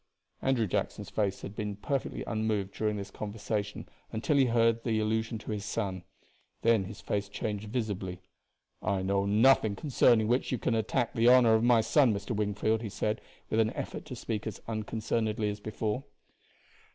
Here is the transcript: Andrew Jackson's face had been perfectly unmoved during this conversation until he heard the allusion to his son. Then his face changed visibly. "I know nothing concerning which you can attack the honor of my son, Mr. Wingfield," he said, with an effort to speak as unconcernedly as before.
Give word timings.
Andrew 0.41 0.65
Jackson's 0.65 1.11
face 1.11 1.43
had 1.43 1.55
been 1.55 1.75
perfectly 1.75 2.23
unmoved 2.25 2.73
during 2.73 2.95
this 2.97 3.11
conversation 3.11 3.87
until 4.11 4.35
he 4.35 4.45
heard 4.45 4.83
the 4.83 4.99
allusion 4.99 5.37
to 5.37 5.51
his 5.51 5.63
son. 5.63 6.01
Then 6.63 6.85
his 6.85 7.01
face 7.01 7.29
changed 7.29 7.69
visibly. 7.71 8.19
"I 8.81 9.03
know 9.03 9.27
nothing 9.27 9.75
concerning 9.75 10.27
which 10.27 10.51
you 10.51 10.57
can 10.57 10.73
attack 10.73 11.13
the 11.13 11.27
honor 11.27 11.53
of 11.53 11.63
my 11.63 11.81
son, 11.81 12.15
Mr. 12.15 12.35
Wingfield," 12.35 12.81
he 12.81 12.89
said, 12.89 13.21
with 13.51 13.59
an 13.59 13.69
effort 13.73 14.05
to 14.05 14.15
speak 14.15 14.47
as 14.47 14.59
unconcernedly 14.67 15.49
as 15.51 15.59
before. 15.59 16.03